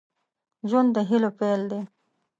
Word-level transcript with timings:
ژوند 0.69 0.89
د 0.95 0.97
هيلو 1.09 1.29
پيل 1.39 1.61
دی 1.71 1.81